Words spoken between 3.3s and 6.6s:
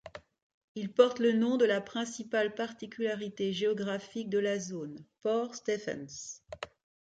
géographique de la zone: Port Stephens.